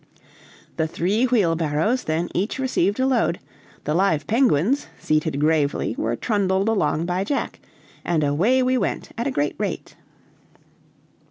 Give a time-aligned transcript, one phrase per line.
[0.77, 3.39] The three wheel barrows then each received a load,
[3.83, 7.59] the live penguins, seated gravely, were trundled along by Jack,
[8.03, 9.95] and away we went at a great rate.